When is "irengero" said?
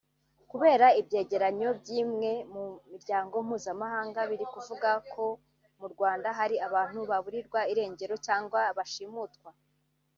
7.71-8.15